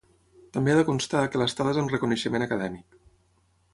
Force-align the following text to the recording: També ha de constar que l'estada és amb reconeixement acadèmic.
També 0.55 0.73
ha 0.73 0.77
de 0.79 0.85
constar 0.87 1.21
que 1.35 1.41
l'estada 1.41 1.75
és 1.75 1.81
amb 1.83 1.93
reconeixement 1.97 2.47
acadèmic. 2.47 3.01